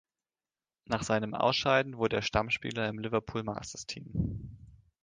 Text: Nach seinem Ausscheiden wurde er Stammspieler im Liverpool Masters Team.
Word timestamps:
Nach 0.85 1.03
seinem 1.03 1.35
Ausscheiden 1.35 1.95
wurde 1.95 2.15
er 2.15 2.21
Stammspieler 2.23 2.89
im 2.89 2.97
Liverpool 2.97 3.43
Masters 3.43 3.85
Team. 3.85 4.57